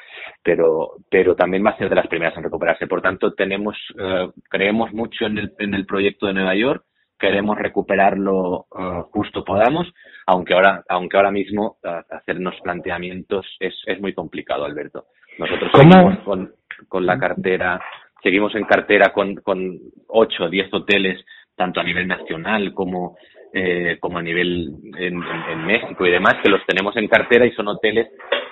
[0.43, 2.87] pero, pero también va a ser de las primeras en recuperarse.
[2.87, 6.83] Por tanto, tenemos, eh, creemos mucho en el, en el proyecto de Nueva York,
[7.19, 9.91] queremos recuperarlo uh, justo podamos,
[10.25, 15.07] aunque ahora, aunque ahora mismo uh, hacernos planteamientos es, es muy complicado, Alberto.
[15.37, 16.53] Nosotros seguimos con,
[16.87, 17.81] con la cartera,
[18.21, 19.77] seguimos en cartera con, con
[20.07, 23.17] 8 o 10 hoteles, tanto a nivel nacional como
[23.51, 25.17] eh, como a nivel en,
[25.65, 28.07] México y demás, que los tenemos en cartera y son hoteles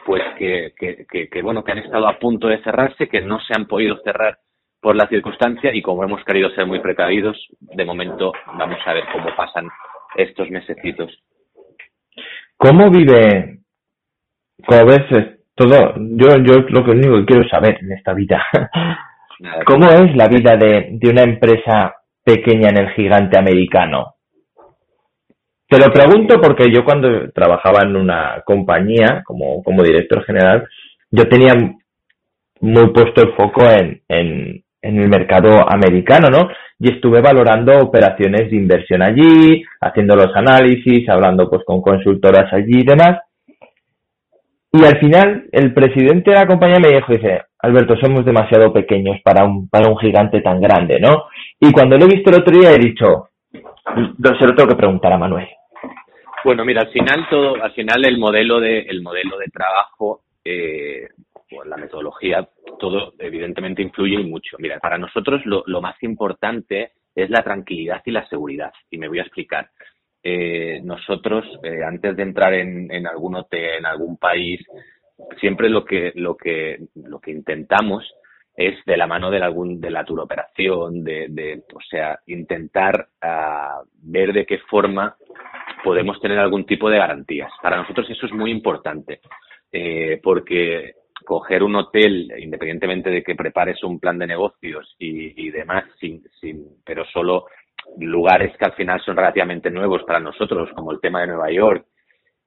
[0.06, 3.54] pues que, que, que, bueno, que han estado a punto de cerrarse, que no se
[3.56, 4.40] han podido cerrar
[4.82, 9.04] por la circunstancia y como hemos querido ser muy precavidos, de momento vamos a ver
[9.12, 9.68] cómo pasan
[10.16, 11.12] estos mesecitos.
[12.56, 13.60] ¿Cómo vive,
[14.66, 18.44] como ves, todo, yo, yo lo que único que quiero saber en esta vida,
[19.65, 24.15] ¿cómo es la vida de, de una empresa pequeña en el gigante americano?
[25.69, 30.67] Te lo pregunto porque yo cuando trabajaba en una compañía como, como director general,
[31.12, 31.54] yo tenía
[32.62, 36.50] muy puesto el foco en, en, en el mercado americano, ¿no?
[36.80, 42.80] Y estuve valorando operaciones de inversión allí, haciendo los análisis, hablando pues con consultoras allí
[42.82, 43.19] y demás.
[44.71, 49.20] Y al final el presidente de la compañía me dijo, dice, Alberto, somos demasiado pequeños
[49.24, 51.26] para un, para un gigante tan grande, ¿no?
[51.60, 55.13] Y cuando lo he visto el otro día he dicho, se lo tengo que preguntar
[55.13, 55.48] a Manuel.
[56.43, 61.08] Bueno, mira, al final todo, al final el modelo de, el modelo de trabajo, eh,
[61.65, 62.48] la metodología,
[62.80, 64.58] todo evidentemente influye mucho.
[64.60, 68.72] Mira, para nosotros lo, lo más importante es la tranquilidad y la seguridad.
[68.91, 69.70] Y me voy a explicar.
[70.22, 74.60] Eh, nosotros, eh, antes de entrar en, en algún hotel, en algún país,
[75.40, 78.04] siempre lo que, lo que, lo que intentamos
[78.56, 83.08] es de la mano de, algún, de la tour operación, de, de, o sea, intentar
[83.24, 85.16] uh, ver de qué forma
[85.84, 87.52] podemos tener algún tipo de garantías.
[87.62, 89.22] Para nosotros eso es muy importante,
[89.72, 95.52] eh, porque coger un hotel, independientemente de que prepares un plan de negocios y, y
[95.52, 97.46] demás, sin, sin, pero solo
[98.00, 101.86] lugares que al final son relativamente nuevos para nosotros, como el tema de Nueva York,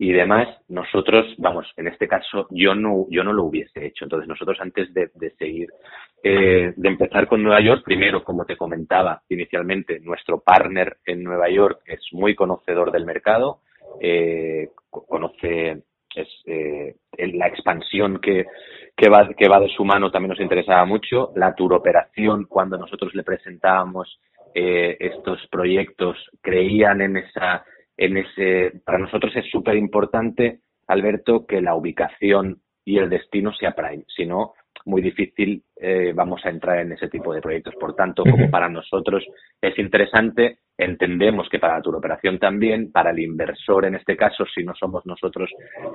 [0.02, 4.06] y demás, nosotros, vamos, en este caso yo no, yo no lo hubiese hecho.
[4.06, 5.68] Entonces nosotros antes de, de seguir,
[6.22, 11.50] eh, de empezar con Nueva York, primero, como te comentaba inicialmente, nuestro partner en Nueva
[11.50, 13.60] York es muy conocedor del mercado,
[14.00, 15.82] eh, conoce
[16.14, 16.94] es, eh,
[17.34, 18.46] la expansión que,
[18.96, 23.14] que, va, que va de su mano también nos interesaba mucho, la turoperación, cuando nosotros
[23.14, 24.18] le presentábamos
[24.54, 27.66] eh, estos proyectos, creían en esa
[28.00, 33.72] en ese, para nosotros es súper importante, Alberto, que la ubicación y el destino sea
[33.72, 34.04] prime.
[34.16, 34.54] Si no,
[34.86, 37.74] muy difícil eh, vamos a entrar en ese tipo de proyectos.
[37.78, 39.22] Por tanto, como para nosotros
[39.60, 44.64] es interesante, entendemos que para la turoperación también, para el inversor en este caso, si
[44.64, 45.50] no somos nosotros,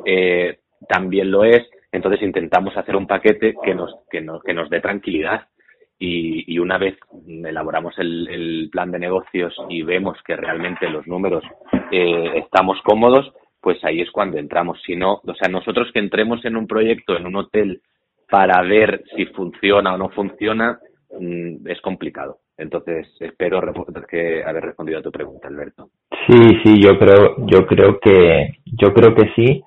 [0.05, 1.67] eh, también lo es.
[1.91, 5.47] Entonces intentamos hacer un paquete que nos, que nos, que nos dé tranquilidad
[5.97, 11.43] y, y, una vez elaboramos el, plan de negocios y vemos que realmente los números
[11.91, 13.31] eh, estamos cómodos,
[13.61, 14.81] pues ahí es cuando entramos.
[14.85, 17.81] Si no, o sea, nosotros que entremos en un proyecto, en un hotel,
[18.29, 20.79] para ver si funciona o no funciona,
[21.19, 22.39] mmm, es complicado.
[22.57, 23.61] Entonces, espero
[24.09, 25.89] que haber respondido a tu pregunta, Alberto.
[26.27, 29.63] Sí, sí, yo creo, yo creo que, yo creo que sí.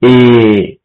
[0.00, 0.77] Y,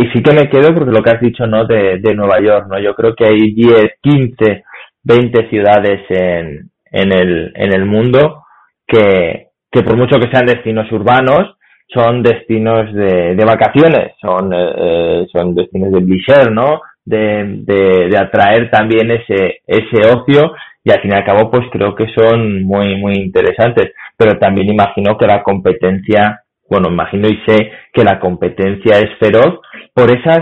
[0.00, 1.66] y sí que me quedo porque lo que has dicho, ¿no?
[1.66, 2.78] De, de Nueva York, ¿no?
[2.78, 4.64] Yo creo que hay 10, 15,
[5.02, 8.44] 20 ciudades en, en, el, en el mundo
[8.86, 11.56] que, que por mucho que sean destinos urbanos,
[11.88, 16.80] son destinos de, de vacaciones, son, eh, son destinos de leisure, ¿no?
[17.04, 20.52] De, de, de atraer también ese, ese ocio
[20.84, 23.92] y al fin y al cabo pues creo que son muy, muy interesantes.
[24.16, 29.60] Pero también imagino que la competencia bueno, imagino y sé que la competencia es feroz
[29.94, 30.40] por esas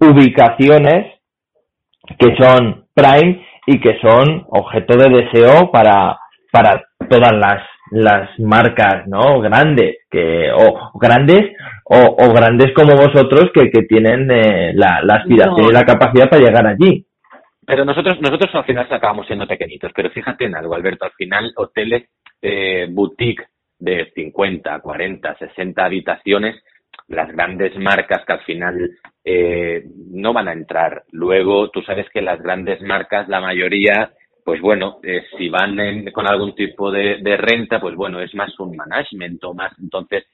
[0.00, 1.20] ubicaciones
[2.18, 6.18] que son prime y que son objeto de deseo para,
[6.52, 9.40] para todas las, las marcas, ¿no?
[9.40, 11.52] Grandes, que, o grandes,
[11.84, 16.30] o, o grandes como vosotros que, que tienen eh, la, la aspiración y la capacidad
[16.30, 17.04] para llegar allí.
[17.66, 21.52] Pero nosotros, nosotros al final acabamos siendo pequeñitos, pero fíjate en algo, Alberto, al final
[21.56, 22.08] hoteles
[22.40, 23.44] eh, boutique
[23.78, 26.62] de 50, 40, 60 habitaciones,
[27.08, 28.90] las grandes marcas que al final
[29.24, 31.04] eh, no van a entrar.
[31.12, 34.12] Luego, tú sabes que las grandes marcas, la mayoría,
[34.44, 35.76] pues bueno, eh, si van
[36.12, 40.24] con algún tipo de, de, renta, pues bueno, es más un management o más, entonces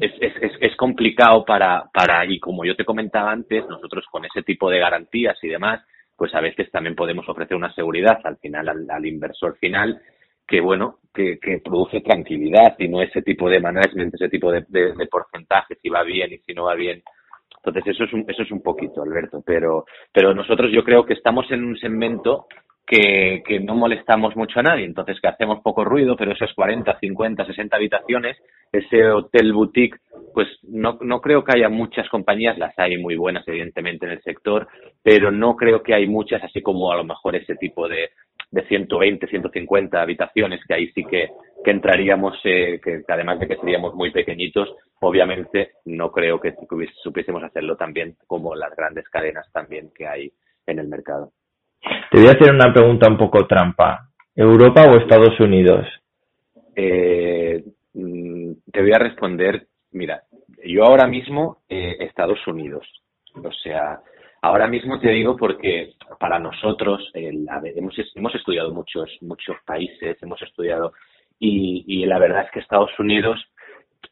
[0.00, 4.42] es, es, es, complicado para, para, y como yo te comentaba antes, nosotros con ese
[4.42, 5.82] tipo de garantías y demás,
[6.16, 10.00] pues a veces también podemos ofrecer una seguridad al final, al, al inversor final,
[10.46, 14.64] que bueno, que, que, produce tranquilidad y no ese tipo de management, ese tipo de,
[15.10, 17.02] porcentaje, si va bien y si no va bien.
[17.56, 21.14] Entonces eso es un, eso es un poquito, Alberto, pero, pero nosotros yo creo que
[21.14, 22.46] estamos en un segmento
[22.86, 26.98] que, que no molestamos mucho a nadie, entonces que hacemos poco ruido, pero esos 40,
[26.98, 28.36] 50, 60 habitaciones,
[28.70, 29.98] ese hotel boutique,
[30.34, 34.22] pues no, no creo que haya muchas compañías, las hay muy buenas evidentemente en el
[34.22, 34.68] sector,
[35.02, 38.10] pero no creo que hay muchas así como a lo mejor ese tipo de,
[38.54, 41.30] de 120, 150 habitaciones, que ahí sí que,
[41.64, 46.54] que entraríamos, eh, que, que, además de que seríamos muy pequeñitos, obviamente no creo que
[47.02, 50.32] supiésemos hacerlo también como las grandes cadenas también que hay
[50.66, 51.32] en el mercado.
[52.12, 54.08] Te voy a hacer una pregunta un poco trampa.
[54.36, 55.86] ¿Europa o Estados Unidos?
[56.76, 60.22] Eh, te voy a responder, mira,
[60.64, 62.86] yo ahora mismo eh, Estados Unidos.
[63.34, 63.98] O sea,
[64.44, 70.92] ahora mismo te digo porque para nosotros hemos, hemos estudiado muchos, muchos países, hemos estudiado
[71.38, 73.42] y, y la verdad es que Estados Unidos,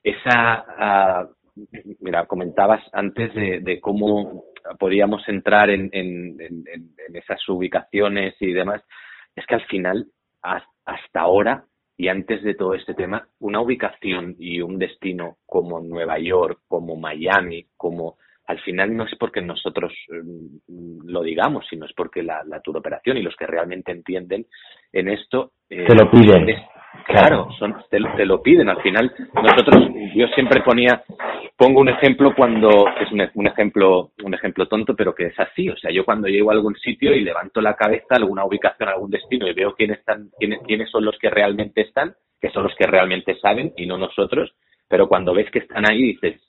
[0.02, 1.60] esa, uh,
[2.00, 4.44] mira, comentabas antes de, de cómo
[4.78, 8.82] podíamos entrar en, en, en, en, esas ubicaciones y demás,
[9.36, 10.06] es que al final,
[10.40, 11.66] hasta ahora
[11.98, 16.96] y antes de todo este tema, una ubicación y un destino como Nueva York, como
[16.96, 22.42] Miami, como al final no es porque nosotros mm, lo digamos, sino es porque la,
[22.44, 24.46] la tour operación y los que realmente entienden
[24.92, 26.46] en esto eh, te lo piden.
[27.06, 28.68] Claro, son, te, te, lo piden.
[28.68, 31.02] Al final, nosotros, yo siempre ponía,
[31.56, 32.68] pongo un ejemplo cuando,
[33.00, 35.70] es un, un, ejemplo, un ejemplo tonto, pero que es así.
[35.70, 39.10] O sea, yo cuando llego a algún sitio y levanto la cabeza, alguna ubicación, algún
[39.10, 42.74] destino y veo quiénes están, quiénes, quiénes son los que realmente están, que son los
[42.76, 44.54] que realmente saben y no nosotros.
[44.86, 46.40] Pero cuando ves que están ahí, dices,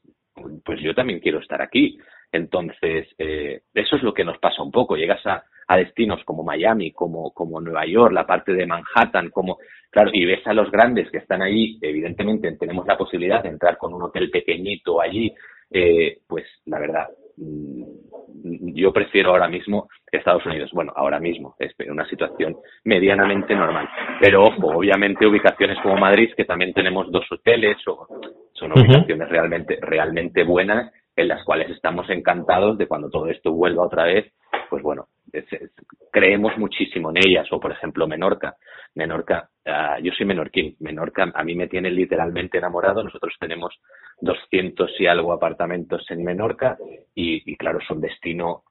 [0.64, 1.98] pues yo también quiero estar aquí.
[2.32, 4.96] Entonces, eh, eso es lo que nos pasa un poco.
[4.96, 5.44] Llegas a,
[5.76, 9.58] destinos como Miami, como, como Nueva York, la parte de Manhattan, como,
[9.90, 13.80] claro, y ves a los grandes que están allí, evidentemente tenemos la posibilidad de entrar
[13.80, 15.34] con un hotel pequeñito allí,
[15.72, 20.70] eh, pues la verdad, yo prefiero ahora mismo Estados Unidos.
[20.74, 23.88] Bueno, ahora mismo es una situación medianamente normal.
[24.20, 28.08] Pero ojo, obviamente ubicaciones como Madrid, que también tenemos dos hoteles, o
[28.54, 33.86] son ubicaciones realmente, realmente buenas, en las cuales estamos encantados de cuando todo esto vuelva
[33.86, 34.34] otra vez,
[34.70, 35.72] pues bueno, es, es,
[36.12, 38.56] creemos muchísimo en ellas, o por ejemplo Menorca.
[38.96, 43.76] Menorca, uh, yo soy menorquín, Menorca a mí me tiene literalmente enamorado, nosotros tenemos
[44.24, 46.78] 200 y algo apartamentos en Menorca
[47.14, 48.64] y, claro, son destino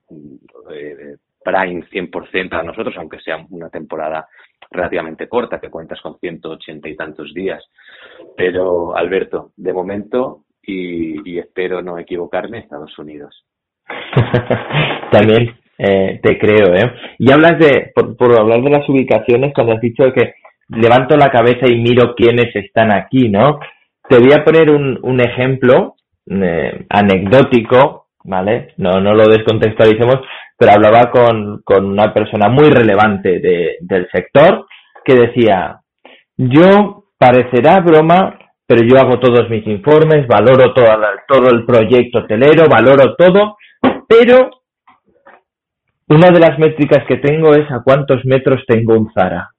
[0.72, 4.26] eh, prime 100% para nosotros, aunque sea una temporada
[4.70, 7.62] relativamente corta, que cuentas con 180 y tantos días.
[8.36, 13.44] Pero, Alberto, de momento, y, y espero no equivocarme, Estados Unidos.
[15.12, 16.92] También eh, te creo, ¿eh?
[17.18, 20.34] Y hablas de, por, por, hablar de las ubicaciones, cuando has dicho que
[20.68, 23.58] levanto la cabeza y miro quiénes están aquí, ¿no?
[24.08, 25.94] Te voy a poner un, ejemplo
[26.26, 28.74] eh, anecdótico, ¿vale?
[28.76, 30.16] No, no lo descontextualicemos,
[30.56, 34.66] pero hablaba con, con una persona muy relevante de, del sector
[35.04, 35.80] que decía,
[36.36, 40.86] yo parecerá broma, pero yo hago todos mis informes, valoro todo,
[41.28, 43.56] todo el proyecto hotelero, valoro todo,
[44.08, 44.50] pero
[46.08, 49.51] una de las métricas que tengo es a cuántos metros tengo un Zara.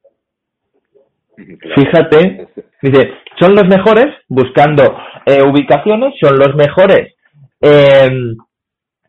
[1.36, 1.76] Claro.
[1.76, 2.48] Fíjate,
[2.82, 4.84] dice, son los mejores buscando
[5.26, 7.16] eh, ubicaciones, son los mejores
[7.62, 8.10] eh,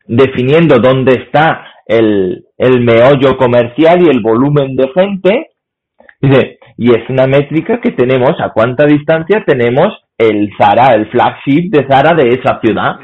[0.06, 5.50] definiendo dónde está el, el meollo comercial y el volumen de gente.
[6.20, 11.70] Dice, y es una métrica que tenemos a cuánta distancia tenemos el Zara, el flagship
[11.70, 12.96] de Zara de esa ciudad.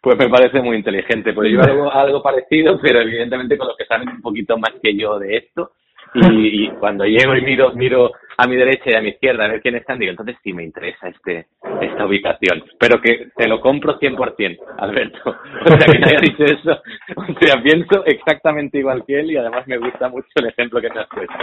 [0.00, 3.86] Pues me parece muy inteligente, pues yo hago algo parecido, pero evidentemente con los que
[3.86, 5.72] saben un poquito más que yo de esto,
[6.14, 9.60] y, cuando llego y miro, miro a mi derecha y a mi izquierda a ver
[9.60, 11.46] quién están, digo, entonces sí me interesa este
[11.80, 12.62] esta ubicación.
[12.78, 15.18] Pero que te lo compro 100%, Alberto.
[15.64, 16.82] O sea, que me haya dicho eso.
[17.16, 20.90] O sea, pienso exactamente igual que él y además me gusta mucho el ejemplo que
[20.90, 21.34] me has puesto.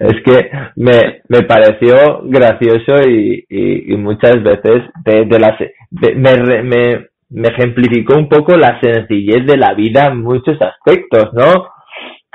[0.00, 5.58] Es que me, me pareció gracioso y, y, muchas veces de, de las,
[5.90, 11.71] me, me, me ejemplificó un poco la sencillez de la vida en muchos aspectos, ¿no?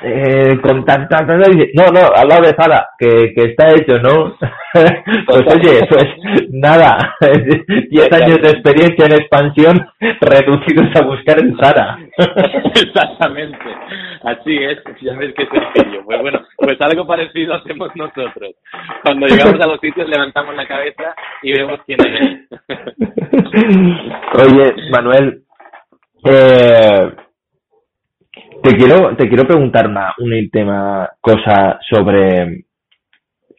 [0.08, 4.36] Eh, con tanta, tanta no, no, al lado de Zara, que, que está hecho, ¿no?
[5.26, 6.06] pues oye, pues
[6.52, 7.16] nada,
[7.90, 9.90] 10 años de experiencia en expansión
[10.22, 11.98] reducidos a buscar en Zara.
[12.18, 13.66] Exactamente,
[14.24, 16.04] así es, ya ves que sencillo.
[16.06, 18.56] Pues bueno, pues algo parecido hacemos nosotros.
[19.04, 22.48] Cuando llegamos a los sitios levantamos la cabeza y vemos quién es.
[24.34, 25.44] oye, Manuel,
[26.24, 27.12] eh,
[28.68, 30.14] te quiero, te quiero preguntar una,
[30.52, 32.66] tema, cosa sobre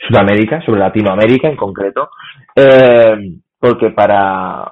[0.07, 2.11] Sudamérica, sobre Latinoamérica en concreto,
[2.55, 3.17] eh,
[3.59, 4.71] porque para,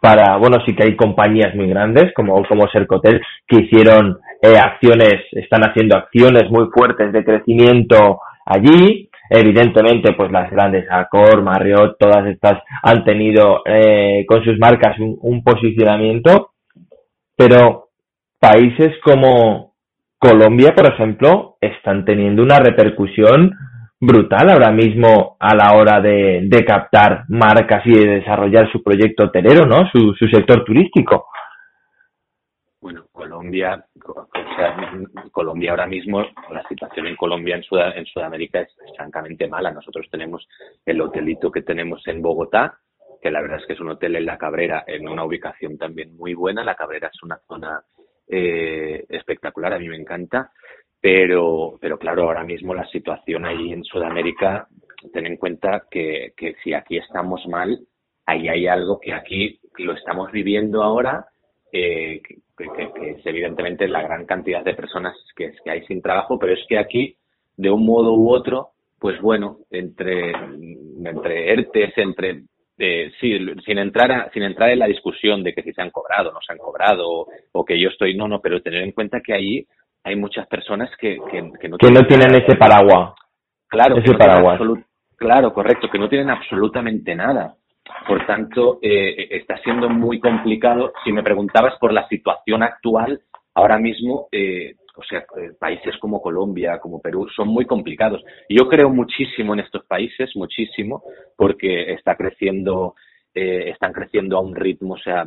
[0.00, 5.16] para, bueno, sí que hay compañías muy grandes como, como Sercotel que hicieron eh, acciones,
[5.32, 9.10] están haciendo acciones muy fuertes de crecimiento allí.
[9.30, 15.44] Evidentemente, pues las grandes Accor, Marriott, todas estas han tenido eh, con sus marcas un
[15.44, 16.52] posicionamiento,
[17.36, 17.87] pero
[18.38, 19.74] países como
[20.18, 23.52] Colombia, por ejemplo, están teniendo una repercusión
[24.00, 29.66] brutal ahora mismo a la hora de, captar marcas y de desarrollar su proyecto hotelero,
[29.66, 29.88] ¿no?
[29.90, 31.26] Su, sector turístico.
[32.80, 33.84] Bueno, Colombia,
[35.32, 37.62] Colombia ahora mismo, la situación en Colombia, en,
[37.96, 39.72] en Sudamérica es francamente mala.
[39.72, 40.48] Nosotros tenemos
[40.86, 42.78] el hotelito que tenemos en Bogotá,
[43.20, 46.16] que la verdad es que es un hotel en La Cabrera, en una ubicación también
[46.16, 46.62] muy buena.
[46.62, 47.82] La Cabrera es una zona
[48.28, 50.52] eh, espectacular, a mí me encanta,
[51.00, 54.68] pero, pero claro, ahora mismo la situación ahí en Sudamérica,
[55.12, 57.78] ten en cuenta que, que si aquí estamos mal,
[58.26, 61.26] ahí hay algo que aquí lo estamos viviendo ahora,
[61.72, 62.38] eh, que,
[63.10, 66.78] es evidentemente la gran cantidad de personas que, que hay sin trabajo, pero es que
[66.78, 67.16] aquí,
[67.56, 72.42] de un modo u otro, pues bueno, entre, entre ERTES, entre
[72.78, 76.32] eh, sí, sin entrar sin entrar en la discusión de que si se han cobrado,
[76.32, 79.34] no se han cobrado o, que yo estoy, no, no, pero tener en cuenta que
[79.34, 79.66] ahí
[80.04, 83.14] hay muchas personas que, que, no, que no tienen ese paraguas.
[83.66, 84.60] Claro, ese paraguas.
[85.16, 87.54] claro, correcto, que no tienen absolutamente nada.
[88.06, 90.92] Por tanto, eh, está siendo muy complicado.
[91.04, 93.20] Si me preguntabas por la situación actual,
[93.54, 98.20] ahora mismo eh, o sea, eh, países como Colombia, como Perú, son muy complicados.
[98.48, 101.04] Yo creo muchísimo en estos países, muchísimo,
[101.36, 102.96] porque está creciendo,
[103.32, 105.24] eh, están creciendo a un ritmo, o sea,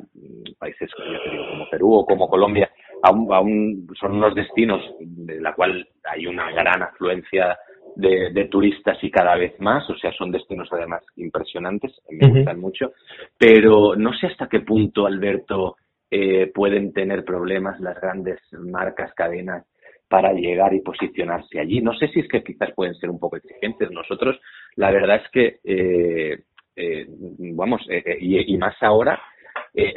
[0.60, 2.70] países como Perú o como Colombia,
[3.02, 7.58] aún, son unos destinos de la cual hay una gran afluencia
[7.96, 12.92] de, turistas y cada vez más, o sea, son destinos además impresionantes, me gustan mucho,
[13.38, 15.78] pero no sé hasta qué punto, Alberto,
[16.12, 19.66] eh, pueden tener problemas las grandes marcas, cadenas,
[20.10, 21.80] para llegar y posicionarse allí.
[21.80, 23.90] No sé si es que quizás pueden ser un poco exigentes.
[23.92, 24.38] Nosotros,
[24.76, 26.40] la verdad es que, eh,
[26.76, 27.82] eh, vamos,
[28.20, 29.22] y, más ahora,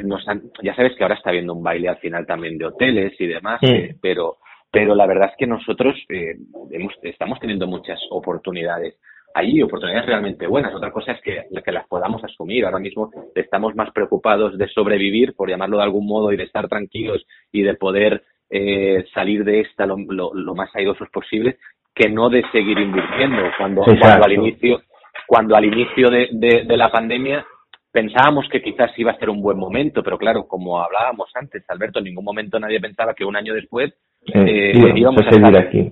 [0.05, 0.25] nos
[0.63, 3.59] ya sabes que ahora está habiendo un baile al final también de hoteles y demás,
[4.01, 4.37] pero
[4.71, 8.95] pero la verdad es que nosotros hemos, estamos teniendo muchas oportunidades
[9.35, 10.73] hay oportunidades realmente buenas.
[10.73, 12.63] Otra cosa es que, que las podamos asumir.
[12.63, 16.69] Ahora mismo estamos más preocupados de sobrevivir, por llamarlo de algún modo, y de estar
[16.69, 19.97] tranquilos y de poder eh, salir de esta lo,
[20.33, 21.57] lo, más airosos posible,
[21.93, 23.41] que no de seguir invirtiendo.
[23.57, 24.81] Cuando, cuando al inicio,
[25.27, 27.45] cuando al inicio de, de, la pandemia
[27.91, 31.99] pensábamos que quizás iba a ser un buen momento, pero claro, como hablábamos antes, Alberto,
[31.99, 33.93] en ningún momento nadie pensaba que un año después
[34.33, 35.91] eh, íbamos, a estar, aquí.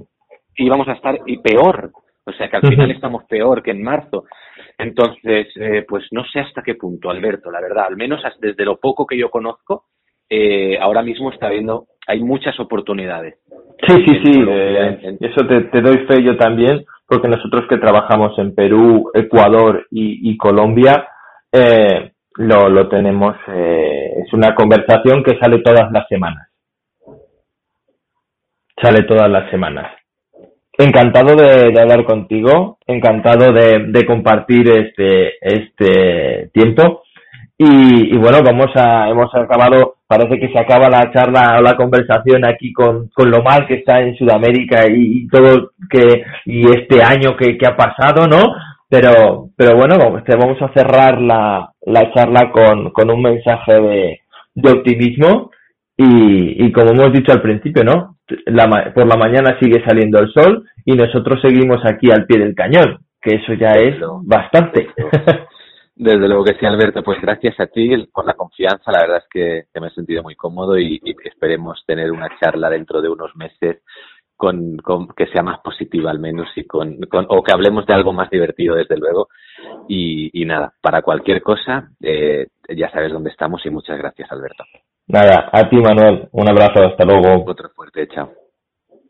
[0.56, 1.92] íbamos a estar y peor,
[2.26, 4.26] o sea que al final estamos peor que en marzo.
[4.78, 8.78] Entonces, eh, pues no sé hasta qué punto, Alberto, la verdad, al menos desde lo
[8.78, 9.86] poco que yo conozco,
[10.30, 13.36] eh, ahora mismo está viendo, hay muchas oportunidades.
[13.88, 18.56] Sí, sí, sí, eh, eso te, doy fe yo también, porque nosotros que trabajamos en
[18.56, 21.08] Perú, Ecuador y, Colombia,
[22.36, 26.50] lo, lo tenemos, es una conversación que sale todas las semanas.
[28.82, 30.03] Sale todas las semanas.
[30.76, 37.04] Encantado de, hablar contigo, encantado de, compartir este, este tiempo.
[37.58, 42.44] Y, bueno, vamos a, hemos acabado, parece que se acaba la charla o la conversación
[42.44, 47.38] aquí con, con lo mal que está en Sudamérica y, todo que, y este año
[47.38, 48.56] que, ha pasado, ¿no?
[48.90, 54.20] Pero, pero bueno, vamos a cerrar la, la charla con, con un mensaje de,
[54.72, 55.52] optimismo
[55.96, 58.13] y como hemos dicho al principio, ¿no?
[58.28, 63.00] Por la mañana sigue saliendo el sol y nosotros seguimos aquí al pie del cañón,
[63.22, 64.90] que eso ya es bastante.
[65.96, 67.04] Desde luego que sí, Alberto.
[67.04, 68.92] Pues gracias a ti por la confianza.
[68.92, 73.02] La verdad es que, me he sentido muy cómodo y, esperemos tener una charla dentro
[73.02, 73.84] de unos meses
[74.36, 74.78] con,
[75.16, 76.98] que sea más positiva al menos y con,
[77.30, 79.30] o que hablemos de algo más divertido desde luego.
[79.88, 84.64] Y, nada, para cualquier cosa eh, ya sabes dónde estamos y muchas gracias, Alberto.
[85.08, 87.44] Nada, a ti Manuel, un abrazo, hasta luego.
[87.46, 88.43] Otro fuerte, chao.